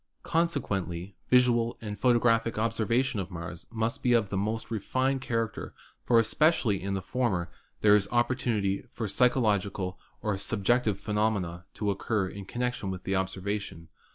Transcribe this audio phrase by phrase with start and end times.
[0.23, 6.17] Consequently visual and photographic observation of Mars must be of the most refined character, for
[6.17, 12.45] especially in the former there is opportunity for psychological or subjective phenomena to occur in
[12.45, 13.89] connection with the observation.